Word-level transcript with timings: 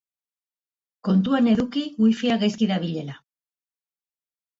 Kontuan 1.07 1.49
eduki 1.51 1.83
wifia 2.05 2.37
gaizki 2.45 2.71
dabilela. 2.73 3.19